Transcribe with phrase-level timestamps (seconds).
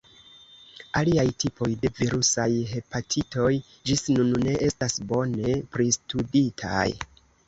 [0.99, 3.49] Aliaj tipoj de virusaj hepatitoj
[3.89, 6.87] ĝis nun ne estas bone pristuditaj.